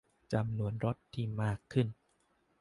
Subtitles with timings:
[0.33, 1.87] -จำนวนรถที่มากขึ้น